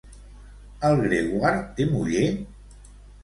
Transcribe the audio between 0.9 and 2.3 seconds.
Grégoire té muller?